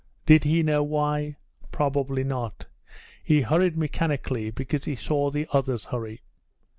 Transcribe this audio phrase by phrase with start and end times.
[0.25, 1.35] Did he know why?
[1.71, 2.65] probably not:
[3.23, 6.21] he hurried mechanically because he saw the others hurry.